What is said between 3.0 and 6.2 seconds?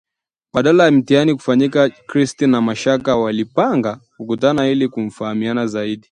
walipanga kukutana ili kufahamiana zaidi